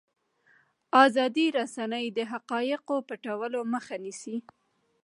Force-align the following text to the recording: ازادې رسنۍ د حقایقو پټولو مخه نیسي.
ازادې 1.05 1.45
رسنۍ 1.59 2.05
د 2.17 2.19
حقایقو 2.31 2.95
پټولو 3.09 3.59
مخه 3.73 3.95
نیسي. 4.03 4.37